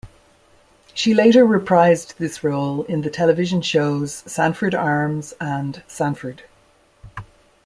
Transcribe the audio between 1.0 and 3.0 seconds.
later reprised this role